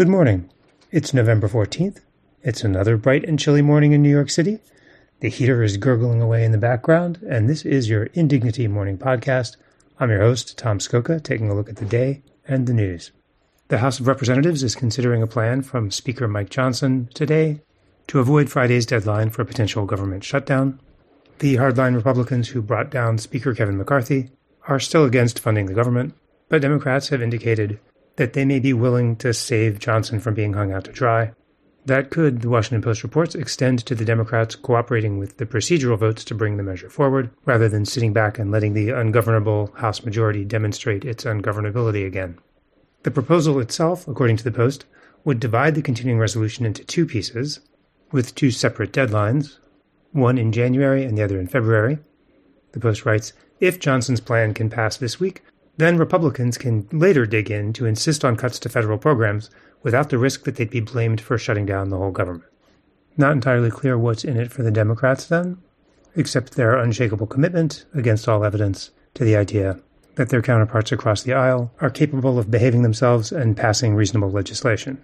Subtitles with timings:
[0.00, 0.48] Good morning.
[0.90, 2.00] It's November 14th.
[2.42, 4.60] It's another bright and chilly morning in New York City.
[5.20, 9.58] The heater is gurgling away in the background, and this is your Indignity Morning Podcast.
[9.98, 13.10] I'm your host, Tom Scocca, taking a look at the day and the news.
[13.68, 17.60] The House of Representatives is considering a plan from Speaker Mike Johnson today
[18.06, 20.80] to avoid Friday's deadline for a potential government shutdown.
[21.40, 24.30] The hardline Republicans who brought down Speaker Kevin McCarthy
[24.66, 26.14] are still against funding the government,
[26.48, 27.78] but Democrats have indicated
[28.20, 31.32] that they may be willing to save Johnson from being hung out to dry.
[31.86, 36.22] That could, the Washington Post reports, extend to the Democrats cooperating with the procedural votes
[36.24, 40.44] to bring the measure forward, rather than sitting back and letting the ungovernable House majority
[40.44, 42.36] demonstrate its ungovernability again.
[43.04, 44.84] The proposal itself, according to the Post,
[45.24, 47.60] would divide the continuing resolution into two pieces,
[48.12, 49.56] with two separate deadlines,
[50.12, 51.98] one in January and the other in February.
[52.72, 55.42] The Post writes If Johnson's plan can pass this week,
[55.76, 59.50] then Republicans can later dig in to insist on cuts to federal programs
[59.82, 62.44] without the risk that they'd be blamed for shutting down the whole government.
[63.16, 65.58] Not entirely clear what's in it for the Democrats then,
[66.16, 69.80] except their unshakable commitment, against all evidence, to the idea
[70.16, 75.02] that their counterparts across the aisle are capable of behaving themselves and passing reasonable legislation.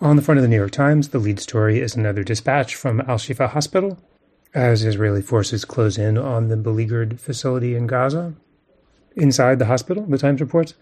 [0.00, 3.00] On the front of the New York Times, the lead story is another dispatch from
[3.02, 3.98] Al Shifa Hospital
[4.54, 8.34] as Israeli forces close in on the beleaguered facility in Gaza
[9.18, 10.74] Inside the hospital, the Times reports,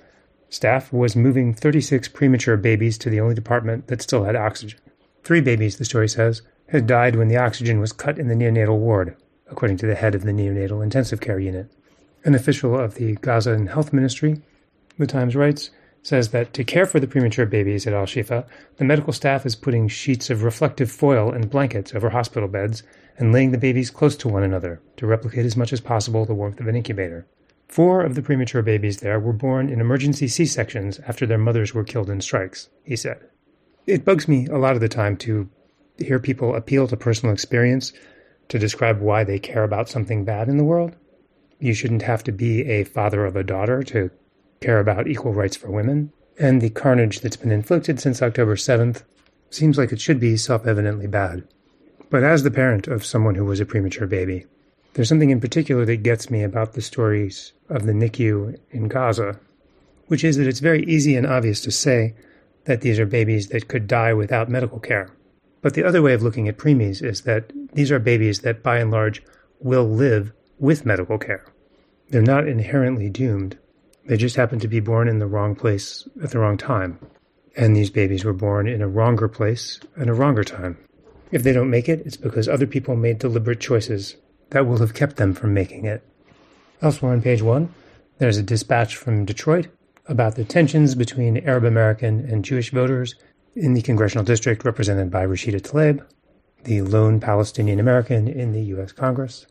[0.51, 4.79] staff was moving 36 premature babies to the only department that still had oxygen.
[5.25, 8.77] Three babies, the story says, had died when the oxygen was cut in the neonatal
[8.77, 9.17] ward,
[9.51, 11.71] according to the head of the neonatal intensive care unit.
[12.25, 14.43] An official of the Gazan Health Ministry,
[14.99, 15.71] the Times writes,
[16.03, 19.57] says that to care for the premature babies at Al Shifa, the medical staff is
[19.57, 22.83] putting sheets of reflective foil and blankets over hospital beds
[23.17, 26.35] and laying the babies close to one another to replicate as much as possible the
[26.35, 27.27] warmth of an incubator.
[27.69, 31.75] Four of the premature babies there were born in emergency C sections after their mothers
[31.75, 33.19] were killed in strikes, he said.
[33.87, 35.49] It bugs me a lot of the time to
[35.99, 37.93] hear people appeal to personal experience
[38.49, 40.95] to describe why they care about something bad in the world.
[41.59, 44.11] You shouldn't have to be a father of a daughter to
[44.61, 46.13] care about equal rights for women.
[46.39, 49.03] And the carnage that's been inflicted since October 7th
[49.51, 51.47] seems like it should be self evidently bad.
[52.11, 54.47] But as the parent of someone who was a premature baby,
[54.97, 59.39] there's something in particular that gets me about the stories of the NICU in Gaza,
[60.07, 62.15] which is that it's very easy and obvious to say
[62.65, 65.11] that these are babies that could die without medical care.
[65.61, 68.79] But the other way of looking at preemies is that these are babies that, by
[68.79, 69.23] and large,
[69.61, 71.45] will live with medical care.
[72.09, 73.59] They're not inherently doomed.
[74.07, 76.99] They just happen to be born in the wrong place at the wrong time.
[77.55, 80.79] And these babies were born in a wronger place and a wronger time.
[81.33, 84.17] If they don't make it, it's because other people made deliberate choices
[84.51, 86.03] that will have kept them from making it.
[86.83, 87.73] Elsewhere on page one,
[88.19, 89.69] there's a dispatch from Detroit
[90.07, 93.15] about the tensions between Arab American and Jewish voters
[93.55, 96.05] in the congressional district represented by Rashida Tlaib,
[96.65, 98.93] the lone Palestinian American in the U.S.
[98.93, 99.47] Congress.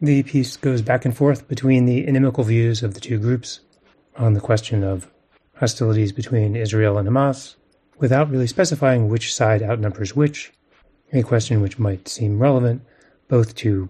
[0.00, 3.60] The piece goes back and forth between the inimical views of the two groups
[4.16, 5.10] on the question of
[5.56, 7.54] hostilities between Israel and Hamas,
[7.98, 10.52] without really specifying which side outnumbers which,
[11.12, 12.82] a question which might seem relevant
[13.28, 13.88] both to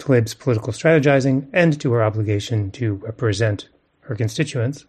[0.00, 3.68] Tlaib's political strategizing and to her obligation to represent
[4.00, 4.86] her constituents.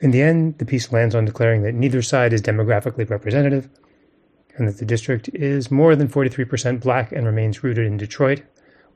[0.00, 3.68] In the end, the piece lands on declaring that neither side is demographically representative,
[4.56, 8.42] and that the district is more than 43% black and remains rooted in Detroit,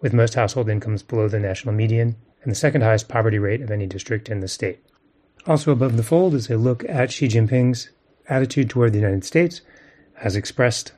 [0.00, 3.70] with most household incomes below the national median and the second highest poverty rate of
[3.70, 4.84] any district in the state.
[5.46, 7.90] Also above the fold is a look at Xi Jinping's
[8.28, 9.60] attitude toward the United States,
[10.20, 10.92] as expressed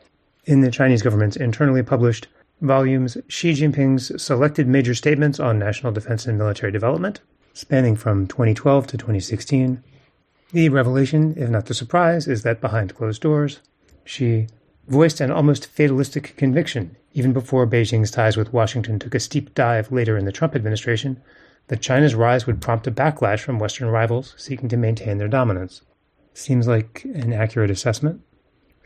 [0.45, 2.29] in the Chinese government's internally published
[2.65, 7.21] volumes Xi Jinping's selected major statements on national defense and military development,
[7.53, 9.83] spanning from 2012 to 2016.
[10.53, 13.61] The revelation, if not the surprise, is that behind closed doors,
[14.05, 14.49] Xi
[14.89, 19.91] voiced an almost fatalistic conviction, even before Beijing's ties with Washington took a steep dive
[19.91, 21.23] later in the Trump administration,
[21.69, 25.83] that China's rise would prompt a backlash from Western rivals seeking to maintain their dominance.
[26.35, 28.21] Seems like an accurate assessment.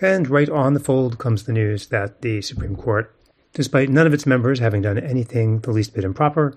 [0.00, 3.12] And right on the fold comes the news that the Supreme Court
[3.58, 6.54] despite none of its members having done anything the least bit improper,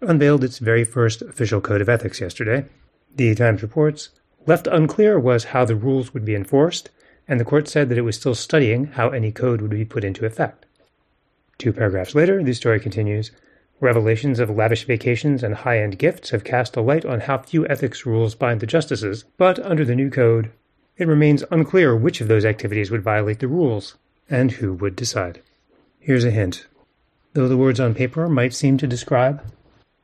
[0.00, 2.66] unveiled its very first official code of ethics yesterday.
[3.14, 4.08] The Times reports
[4.48, 6.90] left unclear was how the rules would be enforced,
[7.28, 10.02] and the court said that it was still studying how any code would be put
[10.02, 10.66] into effect.
[11.56, 13.30] Two paragraphs later, the story continues
[13.78, 17.64] Revelations of lavish vacations and high end gifts have cast a light on how few
[17.68, 20.50] ethics rules bind the justices, but under the new code,
[20.96, 23.94] it remains unclear which of those activities would violate the rules
[24.28, 25.42] and who would decide.
[26.02, 26.66] Here's a hint.
[27.34, 29.44] Though the words on paper might seem to describe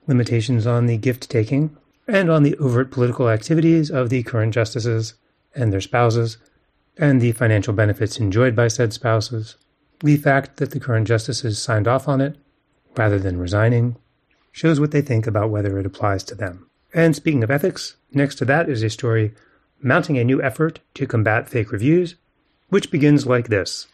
[0.07, 1.75] limitations on the gift taking
[2.07, 5.15] and on the overt political activities of the current justices
[5.55, 6.37] and their spouses,
[6.99, 9.57] and the financial benefits enjoyed by said spouses,
[10.01, 12.37] the fact that the current justices signed off on it,
[12.95, 13.97] rather than resigning,
[14.53, 16.69] shows what they think about whether it applies to them.
[16.93, 19.35] And speaking of ethics, next to that is a story
[19.83, 22.17] mounting a new effort to combat fake reviews,
[22.69, 23.87] which begins like this.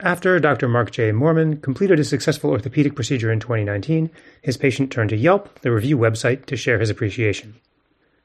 [0.00, 0.68] After Dr.
[0.68, 1.12] Mark J.
[1.12, 4.10] Mormon completed a successful orthopedic procedure in 2019,
[4.42, 7.54] his patient turned to Yelp, the review website, to share his appreciation.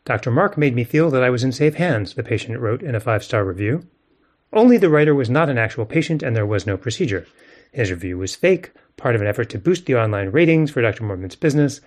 [0.03, 0.31] Dr.
[0.31, 2.99] Mark made me feel that I was in safe hands, the patient wrote in a
[2.99, 3.85] five star review.
[4.51, 7.27] Only the writer was not an actual patient and there was no procedure.
[7.71, 11.03] His review was fake, part of an effort to boost the online ratings for Dr.
[11.03, 11.81] Mormon's business.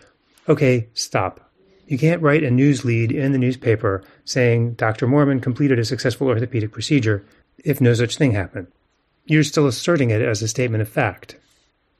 [0.48, 1.50] Okay, stop.
[1.88, 5.08] You can't write a news lead in the newspaper saying Dr.
[5.08, 7.24] Mormon completed a successful orthopedic procedure
[7.64, 8.68] if no such thing happened.
[9.24, 11.36] You're still asserting it as a statement of fact.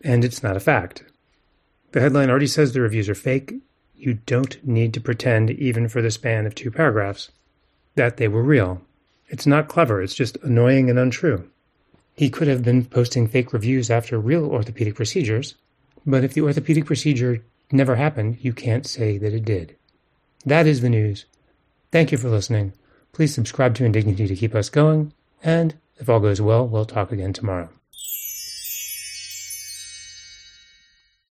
[0.03, 1.05] And it's not a fact.
[1.93, 3.55] The headline already says the reviews are fake.
[3.95, 7.31] You don't need to pretend, even for the span of two paragraphs,
[7.95, 8.83] that they were real.
[9.29, 11.49] It's not clever, it's just annoying and untrue.
[12.15, 15.55] He could have been posting fake reviews after real orthopedic procedures,
[16.05, 19.77] but if the orthopedic procedure never happened, you can't say that it did.
[20.45, 21.25] That is the news.
[21.91, 22.73] Thank you for listening.
[23.13, 27.13] Please subscribe to Indignity to keep us going, and if all goes well, we'll talk
[27.13, 27.69] again tomorrow.